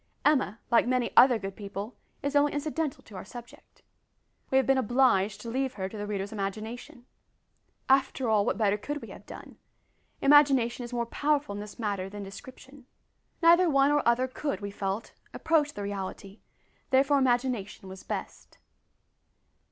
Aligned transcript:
Emma, 0.25 0.59
like 0.71 0.87
many 0.87 1.11
other 1.15 1.37
good 1.37 1.55
people, 1.55 1.95
is 2.23 2.35
only 2.35 2.51
incidental 2.53 3.03
to 3.03 3.15
our 3.15 3.23
subject. 3.23 3.83
We 4.49 4.57
have 4.57 4.65
been 4.65 4.79
obliged 4.79 5.39
to 5.41 5.49
leave 5.51 5.75
her 5.75 5.87
to 5.87 5.95
the 5.95 6.07
reader's 6.07 6.31
imagination. 6.31 7.05
After 7.87 8.27
all, 8.27 8.43
what 8.43 8.57
better 8.57 8.77
could 8.79 9.03
we 9.03 9.09
have 9.09 9.27
done? 9.27 9.59
Imagination 10.19 10.83
is 10.83 10.91
more 10.91 11.05
powerful 11.05 11.53
in 11.53 11.61
this 11.61 11.77
matter 11.77 12.09
than 12.09 12.23
description. 12.23 12.87
Neither 13.43 13.69
one 13.69 13.89
nor 13.91 14.01
other 14.03 14.27
could, 14.27 14.59
we 14.59 14.71
felt, 14.71 15.13
approach 15.35 15.75
the 15.75 15.83
reality, 15.83 16.39
therefore 16.89 17.19
imagination 17.19 17.87
was 17.87 18.01
best. 18.01 18.57